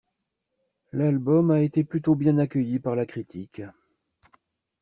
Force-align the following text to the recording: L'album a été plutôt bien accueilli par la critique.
L'album 0.93 1.51
a 1.51 1.61
été 1.61 1.83
plutôt 1.83 2.15
bien 2.15 2.39
accueilli 2.39 2.79
par 2.79 2.95
la 2.95 3.05
critique. 3.05 3.61